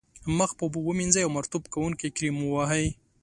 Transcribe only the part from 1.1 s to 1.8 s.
او مرطوب